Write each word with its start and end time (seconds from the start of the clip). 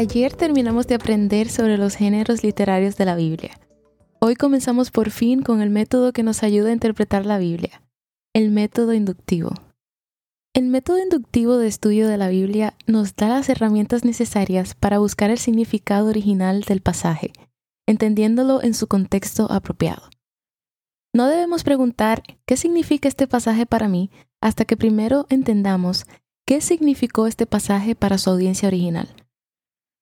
Ayer 0.00 0.32
terminamos 0.32 0.86
de 0.86 0.94
aprender 0.94 1.50
sobre 1.50 1.76
los 1.76 1.94
géneros 1.94 2.42
literarios 2.42 2.96
de 2.96 3.04
la 3.04 3.16
Biblia. 3.16 3.60
Hoy 4.18 4.34
comenzamos 4.34 4.90
por 4.90 5.10
fin 5.10 5.42
con 5.42 5.60
el 5.60 5.68
método 5.68 6.14
que 6.14 6.22
nos 6.22 6.42
ayuda 6.42 6.70
a 6.70 6.72
interpretar 6.72 7.26
la 7.26 7.36
Biblia, 7.36 7.82
el 8.32 8.50
método 8.50 8.94
inductivo. 8.94 9.50
El 10.54 10.68
método 10.68 11.02
inductivo 11.02 11.58
de 11.58 11.68
estudio 11.68 12.08
de 12.08 12.16
la 12.16 12.30
Biblia 12.30 12.78
nos 12.86 13.14
da 13.14 13.28
las 13.28 13.50
herramientas 13.50 14.02
necesarias 14.02 14.74
para 14.74 15.00
buscar 15.00 15.28
el 15.28 15.36
significado 15.36 16.08
original 16.08 16.62
del 16.62 16.80
pasaje, 16.80 17.34
entendiéndolo 17.86 18.62
en 18.62 18.72
su 18.72 18.86
contexto 18.86 19.52
apropiado. 19.52 20.08
No 21.12 21.26
debemos 21.26 21.62
preguntar 21.62 22.22
qué 22.46 22.56
significa 22.56 23.06
este 23.06 23.26
pasaje 23.26 23.66
para 23.66 23.86
mí 23.86 24.10
hasta 24.40 24.64
que 24.64 24.78
primero 24.78 25.26
entendamos 25.28 26.06
qué 26.46 26.62
significó 26.62 27.26
este 27.26 27.44
pasaje 27.44 27.94
para 27.94 28.16
su 28.16 28.30
audiencia 28.30 28.66
original. 28.66 29.19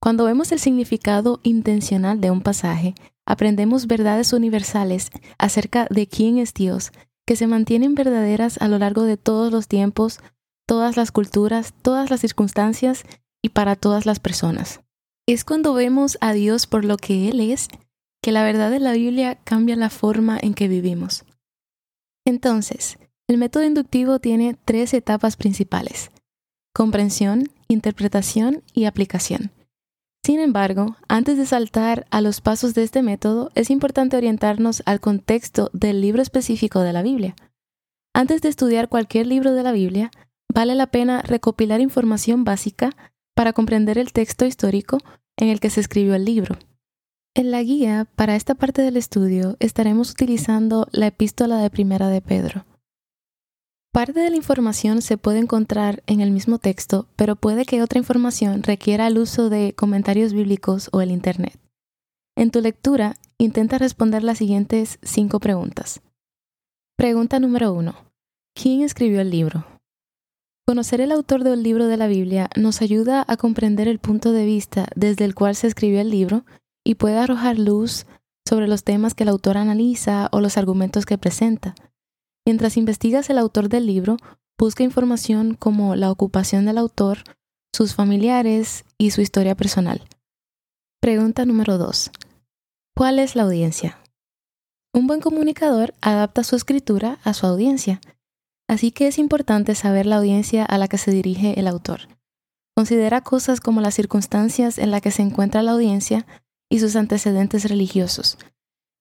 Cuando 0.01 0.25
vemos 0.25 0.53
el 0.53 0.61
significado 0.61 1.41
intencional 1.43 2.21
de 2.21 2.31
un 2.31 2.41
pasaje, 2.41 2.95
aprendemos 3.27 3.87
verdades 3.87 4.33
universales 4.33 5.11
acerca 5.39 5.87
de 5.91 6.07
quién 6.07 6.39
es 6.39 6.55
Dios, 6.55 6.93
que 7.27 7.37
se 7.37 7.47
mantienen 7.47 7.95
verdaderas 7.95 8.59
a 8.61 8.69
lo 8.69 8.79
largo 8.79 9.03
de 9.03 9.17
todos 9.17 9.53
los 9.53 9.69
tiempos, 9.69 10.21
todas 10.67 10.97
las 10.97 11.13
culturas, 11.13 11.75
todas 11.83 12.11
las 12.11 12.21
circunstancias 12.21 13.05
y 13.43 13.51
para 13.51 13.77
todas 13.77 14.07
las 14.07 14.21
personas. 14.21 14.81
Es 15.27 15.45
cuando 15.45 15.75
vemos 15.75 16.17
a 16.21 16.33
Dios 16.33 16.67
por 16.67 16.85
lo 16.85 16.97
que 16.97 17.29
Él 17.29 17.41
es 17.41 17.69
que 18.23 18.33
la 18.33 18.45
verdad 18.45 18.71
de 18.71 18.81
la 18.81 18.93
Biblia 18.93 19.37
cambia 19.45 19.77
la 19.77 19.91
forma 19.91 20.39
en 20.41 20.55
que 20.55 20.69
vivimos. 20.69 21.25
Entonces, 22.25 22.99
el 23.29 23.39
método 23.39 23.65
inductivo 23.65 24.21
tiene 24.21 24.57
tres 24.65 24.95
etapas 24.95 25.37
principales. 25.37 26.11
Comprensión, 26.75 27.51
interpretación 27.69 28.63
y 28.73 28.87
aplicación. 28.87 29.53
Sin 30.29 30.41
embargo, 30.41 30.95
antes 31.09 31.39
de 31.39 31.47
saltar 31.47 32.07
a 32.11 32.21
los 32.21 32.43
pasos 32.43 32.75
de 32.75 32.83
este 32.83 33.03
método, 33.03 33.51
es 33.55 33.71
importante 33.71 34.15
orientarnos 34.15 34.83
al 34.85 35.01
contexto 35.01 35.71
del 35.73 36.03
libro 36.03 36.21
específico 36.21 36.81
de 36.81 36.93
la 36.93 37.01
Biblia. 37.01 37.35
Antes 38.13 38.43
de 38.43 38.51
estudiar 38.51 38.91
cualquier 38.91 39.27
libro 39.27 39.55
de 39.55 39.63
la 39.63 39.73
Biblia, 39.73 40.11
vale 40.53 40.75
la 40.75 40.89
pena 40.89 41.23
recopilar 41.23 41.81
información 41.81 42.45
básica 42.45 42.95
para 43.35 43.55
comprender 43.55 43.97
el 43.97 44.13
texto 44.13 44.45
histórico 44.45 44.99
en 45.39 45.49
el 45.49 45.61
que 45.61 45.71
se 45.71 45.81
escribió 45.81 46.15
el 46.15 46.27
libro. 46.27 46.59
En 47.35 47.51
la 47.51 47.63
guía 47.63 48.07
para 48.15 48.37
esta 48.37 48.55
parte 48.55 48.83
del 48.83 48.99
estudio 48.99 49.57
estaremos 49.61 50.11
utilizando 50.11 50.89
la 50.93 51.07
epístola 51.07 51.57
de 51.57 51.71
Primera 51.71 52.11
de 52.11 52.21
Pedro. 52.21 52.67
Parte 53.93 54.21
de 54.21 54.31
la 54.31 54.37
información 54.37 55.01
se 55.01 55.17
puede 55.17 55.39
encontrar 55.39 56.03
en 56.07 56.21
el 56.21 56.31
mismo 56.31 56.59
texto, 56.59 57.09
pero 57.17 57.37
puede 57.37 57.65
que 57.65 57.83
otra 57.83 57.99
información 57.99 58.63
requiera 58.63 59.07
el 59.07 59.19
uso 59.19 59.49
de 59.49 59.73
comentarios 59.75 60.33
bíblicos 60.33 60.91
o 60.93 61.01
el 61.01 61.11
Internet. 61.11 61.59
En 62.37 62.51
tu 62.51 62.61
lectura, 62.61 63.17
intenta 63.39 63.79
responder 63.79 64.23
las 64.23 64.39
siguientes 64.39 64.99
cinco 65.03 65.41
preguntas. 65.41 66.01
Pregunta 66.97 67.41
número 67.41 67.73
uno. 67.73 67.95
¿Quién 68.55 68.83
escribió 68.83 69.21
el 69.21 69.31
libro? 69.31 69.65
Conocer 70.67 71.01
el 71.01 71.13
autor 71.13 71.43
del 71.43 71.63
libro 71.63 71.87
de 71.87 71.97
la 71.97 72.09
Biblia 72.09 72.51
nos 72.55 72.83
ayuda 72.83 73.25
a 73.27 73.39
comprender 73.39 73.89
el 73.89 74.01
punto 74.01 74.33
de 74.33 74.45
vista 74.45 74.87
desde 74.97 75.25
el 75.25 75.35
cual 75.35 75.57
se 75.57 75.67
escribió 75.67 76.01
el 76.01 76.11
libro 76.11 76.45
y 76.85 76.97
puede 76.97 77.17
arrojar 77.17 77.59
luz 77.59 78.05
sobre 78.47 78.69
los 78.69 78.85
temas 78.85 79.15
que 79.15 79.23
el 79.23 79.31
autor 79.31 79.57
analiza 79.57 80.29
o 80.31 80.41
los 80.41 80.59
argumentos 80.59 81.07
que 81.07 81.17
presenta. 81.17 81.75
Mientras 82.49 82.79
investigas 82.79 83.29
el 83.29 83.37
autor 83.37 83.69
del 83.69 83.85
libro, 83.85 84.17
busca 84.59 84.83
información 84.83 85.53
como 85.53 85.97
la 85.97 86.11
ocupación 86.11 86.65
del 86.65 86.79
autor, 86.79 87.19
sus 87.77 87.95
familiares 87.95 88.87
y 88.97 89.11
su 89.11 89.21
historia 89.21 89.55
personal. 89.55 90.09
Pregunta 90.99 91.45
número 91.45 91.77
2. 91.77 92.11
¿Cuál 92.97 93.19
es 93.19 93.37
la 93.37 93.43
audiencia? 93.43 93.99
Un 94.95 95.07
buen 95.07 95.21
comunicador 95.21 95.93
adapta 96.01 96.43
su 96.43 96.57
escritura 96.57 97.19
a 97.23 97.35
su 97.35 97.45
audiencia, 97.45 98.01
así 98.67 98.93
que 98.93 99.09
es 99.09 99.19
importante 99.19 99.75
saber 99.75 100.07
la 100.07 100.17
audiencia 100.17 100.65
a 100.65 100.79
la 100.79 100.89
que 100.89 100.97
se 100.97 101.11
dirige 101.11 101.61
el 101.61 101.67
autor. 101.67 102.09
Considera 102.75 103.21
cosas 103.21 103.61
como 103.61 103.83
las 103.83 103.93
circunstancias 103.93 104.79
en 104.79 104.91
las 104.91 105.03
que 105.03 105.11
se 105.11 105.21
encuentra 105.21 105.61
la 105.61 105.73
audiencia 105.73 106.25
y 106.71 106.79
sus 106.79 106.97
antecedentes 106.97 107.69
religiosos, 107.69 108.39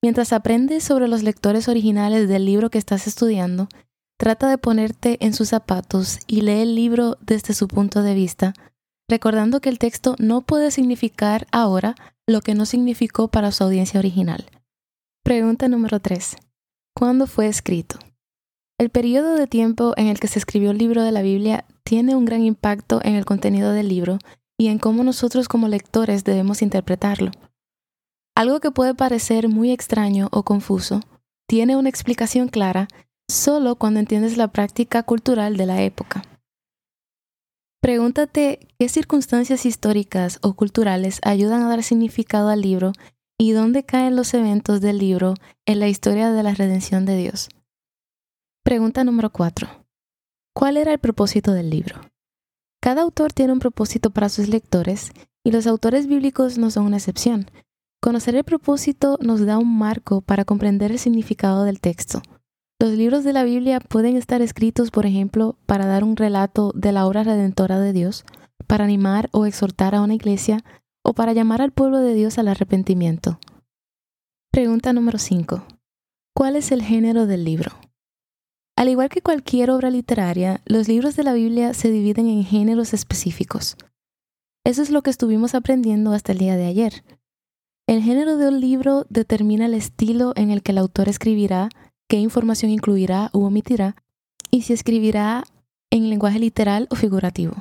Mientras 0.04 0.32
aprendes 0.32 0.84
sobre 0.84 1.08
los 1.08 1.24
lectores 1.24 1.68
originales 1.68 2.28
del 2.28 2.46
libro 2.46 2.70
que 2.70 2.78
estás 2.78 3.08
estudiando, 3.08 3.68
trata 4.18 4.50
de 4.50 4.58
ponerte 4.58 5.18
en 5.26 5.34
sus 5.34 5.50
zapatos 5.50 6.20
y 6.28 6.42
lee 6.42 6.62
el 6.62 6.76
libro 6.76 7.18
desde 7.22 7.54
su 7.54 7.68
punto 7.68 8.04
de 8.04 8.14
vista, 8.14 8.54
recordando 9.10 9.60
que 9.60 9.70
el 9.70 9.80
texto 9.80 10.16
no 10.20 10.42
puede 10.42 10.72
significar 10.72 11.48
ahora 11.52 11.96
lo 12.28 12.42
que 12.42 12.56
no 12.56 12.66
significó 12.66 13.30
para 13.30 13.52
su 13.52 13.64
audiencia 13.64 14.00
original. 14.00 14.46
Pregunta 15.24 15.68
número 15.68 16.00
3. 16.00 16.36
¿Cuándo 16.96 17.26
fue 17.26 17.48
escrito? 17.48 18.00
El 18.80 18.90
periodo 18.90 19.36
de 19.36 19.48
tiempo 19.48 19.94
en 19.98 20.08
el 20.08 20.20
que 20.20 20.28
se 20.28 20.38
escribió 20.38 20.72
el 20.72 20.78
libro 20.78 21.04
de 21.04 21.12
la 21.12 21.22
Biblia 21.24 21.66
tiene 21.84 22.16
un 22.16 22.26
gran 22.26 22.44
impacto 22.44 23.02
en 23.04 23.16
el 23.16 23.26
contenido 23.26 23.72
del 23.72 23.88
libro 23.88 24.20
y 24.60 24.68
en 24.68 24.78
cómo 24.78 25.04
nosotros 25.04 25.48
como 25.48 25.68
lectores 25.68 26.24
debemos 26.24 26.62
interpretarlo. 26.62 27.32
Algo 28.38 28.60
que 28.60 28.70
puede 28.70 28.94
parecer 28.94 29.50
muy 29.50 29.72
extraño 29.72 30.30
o 30.32 30.44
confuso 30.44 31.00
tiene 31.48 31.76
una 31.76 31.90
explicación 31.90 32.50
clara 32.50 32.88
solo 33.28 33.78
cuando 33.78 34.00
entiendes 34.00 34.38
la 34.38 34.50
práctica 34.50 35.02
cultural 35.02 35.58
de 35.58 35.66
la 35.66 35.82
época. 35.82 36.22
Pregúntate 37.82 38.60
qué 38.78 38.90
circunstancias 38.90 39.66
históricas 39.66 40.38
o 40.44 40.54
culturales 40.54 41.20
ayudan 41.24 41.64
a 41.64 41.70
dar 41.70 41.82
significado 41.82 42.50
al 42.50 42.62
libro 42.62 42.92
y 43.40 43.54
dónde 43.54 43.84
caen 43.84 44.16
los 44.16 44.32
eventos 44.36 44.82
del 44.82 45.00
libro 45.00 45.34
en 45.66 45.80
la 45.80 45.88
historia 45.88 46.30
de 46.30 46.44
la 46.44 46.54
redención 46.54 47.08
de 47.08 47.18
Dios. 47.18 47.50
Pregunta 48.64 49.04
número 49.04 49.32
4. 49.32 49.68
¿Cuál 50.54 50.78
era 50.78 50.94
el 50.94 51.00
propósito 51.00 51.54
del 51.54 51.72
libro? 51.72 52.02
Cada 52.84 53.02
autor 53.02 53.34
tiene 53.34 53.54
un 53.54 53.60
propósito 53.60 54.12
para 54.12 54.30
sus 54.30 54.48
lectores 54.48 55.10
y 55.44 55.50
los 55.50 55.66
autores 55.66 56.06
bíblicos 56.06 56.60
no 56.60 56.70
son 56.70 56.86
una 56.86 56.98
excepción. 56.98 57.50
Conocer 58.08 58.36
el 58.36 58.46
propósito 58.46 59.20
nos 59.22 59.46
da 59.46 59.58
un 59.58 59.78
marco 59.78 60.22
para 60.22 60.46
comprender 60.46 60.94
el 60.94 60.98
significado 60.98 61.66
del 61.66 61.82
texto. 61.82 62.22
Los 62.80 62.94
libros 62.94 63.26
de 63.26 63.34
la 63.34 63.44
Biblia 63.44 63.82
pueden 63.82 64.16
estar 64.16 64.42
escritos, 64.42 64.92
por 64.92 65.06
ejemplo, 65.06 65.58
para 65.66 65.86
dar 65.88 66.06
un 66.06 66.16
relato 66.16 66.72
de 66.74 66.94
la 66.94 67.06
obra 67.06 67.24
redentora 67.24 67.82
de 67.82 67.92
Dios, 67.92 68.24
para 68.66 68.86
animar 68.86 69.28
o 69.34 69.46
exhortar 69.46 69.94
a 69.94 70.02
una 70.02 70.14
iglesia 70.14 70.64
o 71.04 71.16
para 71.16 71.34
llamar 71.34 71.62
al 71.62 71.74
pueblo 71.74 71.98
de 71.98 72.14
Dios 72.14 72.38
al 72.38 72.48
arrepentimiento. 72.48 73.42
Pregunta 74.54 74.94
número 74.94 75.18
5. 75.18 75.68
¿Cuál 76.34 76.56
es 76.56 76.72
el 76.72 76.84
género 76.84 77.26
del 77.28 77.44
libro? 77.44 77.74
Al 78.78 78.88
igual 78.88 79.10
que 79.10 79.22
cualquier 79.22 79.70
obra 79.70 79.90
literaria, 79.90 80.62
los 80.64 80.88
libros 80.88 81.18
de 81.18 81.24
la 81.24 81.34
Biblia 81.34 81.74
se 81.74 81.92
dividen 81.92 82.30
en 82.30 82.46
géneros 82.46 82.94
específicos. 82.94 83.76
Eso 84.66 84.82
es 84.82 84.92
lo 84.92 85.02
que 85.02 85.10
estuvimos 85.10 85.56
aprendiendo 85.56 86.14
hasta 86.14 86.32
el 86.32 86.38
día 86.38 86.56
de 86.56 86.68
ayer. 86.68 87.04
El 87.88 88.04
género 88.04 88.36
de 88.36 88.50
un 88.50 88.60
libro 88.60 89.06
determina 89.10 89.66
el 89.66 89.74
estilo 89.74 90.34
en 90.36 90.52
el 90.52 90.62
que 90.62 90.74
el 90.74 90.78
autor 90.78 91.08
escribirá, 91.08 91.70
qué 92.10 92.20
información 92.20 92.70
incluirá 92.70 93.30
u 93.32 93.46
omitirá, 93.46 93.96
y 94.52 94.64
si 94.64 94.74
escribirá 94.74 95.46
en 95.90 96.10
lenguaje 96.10 96.38
literal 96.38 96.88
o 96.90 96.96
figurativo. 96.96 97.56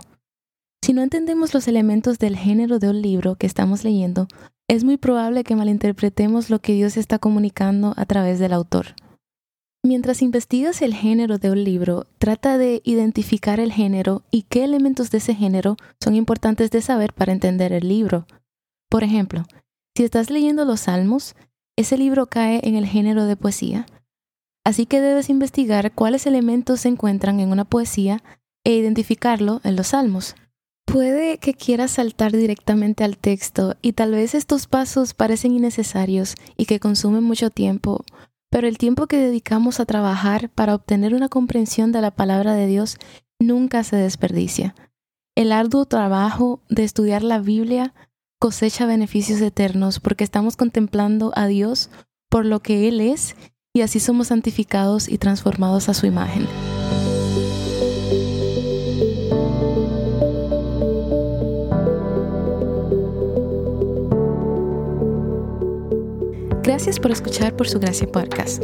Si 0.83 0.93
no 0.93 1.03
entendemos 1.03 1.55
los 1.55 1.69
elementos 1.69 2.19
del 2.19 2.37
género 2.37 2.81
de 2.81 2.89
un 2.89 3.03
libro 3.03 3.37
que 3.37 3.47
estamos 3.47 3.85
leyendo, 3.85 4.27
es 4.69 4.83
muy 4.83 4.97
probable 4.97 5.45
que 5.45 5.55
malinterpretemos 5.55 6.51
lo 6.51 6.59
que 6.59 6.73
Dios 6.73 6.97
está 6.97 7.21
comunicando 7.21 7.95
a 7.97 8.05
través 8.05 8.41
del 8.41 8.53
autor. 8.53 8.97
Mientras 9.85 10.23
investigas 10.23 10.83
el 10.83 10.93
género 10.95 11.39
de 11.39 11.53
un 11.53 11.63
libro, 11.63 12.09
trata 12.19 12.59
de 12.59 12.83
identificar 12.85 13.61
el 13.61 13.71
género 13.71 14.25
y 14.33 14.43
qué 14.43 14.65
elementos 14.65 15.13
de 15.13 15.19
ese 15.19 15.37
género 15.37 15.77
son 16.03 16.17
importantes 16.17 16.73
de 16.73 16.83
saber 16.83 17.13
para 17.13 17.33
entender 17.33 17.73
el 17.73 17.89
libro. 17.89 18.27
Por 18.89 19.05
ejemplo, 19.05 19.45
si 19.97 20.05
estás 20.05 20.29
leyendo 20.29 20.67
los 20.67 20.81
Salmos, 20.81 21.35
ese 21.75 21.97
libro 21.97 22.27
cae 22.27 22.61
en 22.65 22.77
el 22.77 22.85
género 22.85 23.25
de 23.25 23.37
poesía, 23.37 23.87
así 24.63 24.85
que 24.85 25.01
debes 25.01 25.31
investigar 25.31 25.93
cuáles 25.95 26.27
elementos 26.27 26.83
se 26.83 26.89
encuentran 26.89 27.41
en 27.41 27.51
una 27.51 27.65
poesía 27.65 28.23
e 28.63 28.75
identificarlo 28.75 29.63
en 29.65 29.75
los 29.75 29.89
Salmos. 29.89 30.35
Puede 30.85 31.39
que 31.39 31.55
quieras 31.55 31.93
saltar 31.93 32.37
directamente 32.37 33.05
al 33.05 33.17
texto 33.17 33.77
y 33.81 33.95
tal 33.95 34.13
vez 34.13 34.35
estos 34.35 34.67
pasos 34.67 35.15
parecen 35.15 35.53
innecesarios 35.53 36.35
y 36.59 36.67
que 36.67 36.79
consumen 36.79 37.25
mucho 37.25 37.49
tiempo, 37.49 38.05
pero 38.51 38.69
el 38.69 38.77
tiempo 38.77 39.07
que 39.07 39.17
dedicamos 39.17 39.81
a 39.81 39.87
trabajar 39.87 40.51
para 40.51 40.75
obtener 40.75 41.15
una 41.15 41.31
comprensión 41.31 41.91
de 41.91 42.03
la 42.03 42.11
palabra 42.11 42.53
de 42.53 42.67
Dios 42.67 42.99
nunca 43.41 43.83
se 43.83 43.97
desperdicia. 43.97 44.75
El 45.35 45.53
arduo 45.53 45.87
trabajo 45.87 46.61
de 46.69 46.85
estudiar 46.85 47.23
la 47.23 47.39
Biblia 47.39 47.95
cosecha 48.47 48.87
beneficios 48.87 49.41
eternos 49.41 49.99
porque 49.99 50.23
estamos 50.23 50.55
contemplando 50.55 51.33
a 51.35 51.49
Dios 51.49 51.91
por 52.29 52.47
lo 52.47 52.61
que 52.61 52.87
Él 52.87 53.01
es 53.01 53.35
y 53.75 53.81
así 53.81 53.99
somos 53.99 54.29
santificados 54.29 55.09
y 55.09 55.19
transformados 55.19 55.89
a 55.89 55.95
su 55.95 56.07
imagen. 56.07 56.47
Gracias 66.63 67.01
por 67.01 67.11
escuchar 67.11 67.57
Por 67.57 67.67
Su 67.67 67.81
Gracia 67.81 68.07
Podcast. 68.07 68.63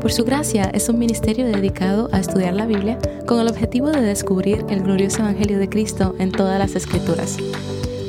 Por 0.00 0.10
Su 0.10 0.24
Gracia 0.24 0.70
es 0.72 0.88
un 0.88 0.98
ministerio 0.98 1.44
dedicado 1.44 2.08
a 2.12 2.20
estudiar 2.20 2.54
la 2.54 2.64
Biblia 2.64 2.98
con 3.26 3.40
el 3.40 3.48
objetivo 3.48 3.90
de 3.90 4.00
descubrir 4.00 4.64
el 4.70 4.82
glorioso 4.82 5.18
Evangelio 5.18 5.58
de 5.58 5.68
Cristo 5.68 6.14
en 6.18 6.32
todas 6.32 6.58
las 6.58 6.74
Escrituras. 6.76 7.36